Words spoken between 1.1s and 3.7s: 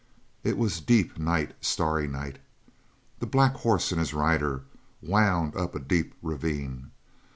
night, starry night. The black